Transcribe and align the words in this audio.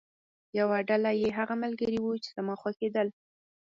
یوه 0.59 0.77
ډله 0.89 1.11
دې 1.19 1.29
هغه 1.39 1.55
ملګري 1.63 1.97
وو 2.01 2.21
چې 2.23 2.29
زما 2.37 2.53
خوښېدل. 2.61 3.07